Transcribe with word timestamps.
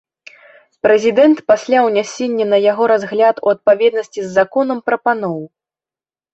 Прэзідэнт 0.87 1.37
пасля 1.51 1.83
ўнясення 1.89 2.45
на 2.55 2.61
яго 2.71 2.83
разгляд 2.93 3.35
у 3.45 3.55
адпаведнасці 3.55 4.19
з 4.25 4.29
законам 4.37 4.85
прапаноў. 4.91 5.41